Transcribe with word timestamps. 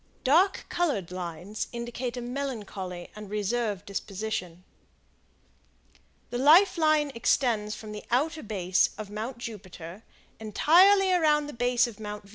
Dark 0.23 0.65
colored 0.67 1.11
lines 1.11 1.67
indicate 1.71 2.17
a 2.17 2.21
melancholy 2.21 3.11
and 3.15 3.29
reserved 3.29 3.85
disposition. 3.85 4.63
The 6.31 6.39
Life 6.39 6.75
Line 6.79 7.11
extends 7.13 7.75
from 7.75 7.91
the 7.91 8.03
outer 8.09 8.41
base 8.41 8.89
of 8.97 9.11
Mount 9.11 9.37
Jupiter, 9.37 10.01
entirely 10.39 11.13
around 11.13 11.45
the 11.45 11.53
base 11.53 11.85
of 11.85 11.99
Mount 11.99 12.23
Venus. 12.23 12.29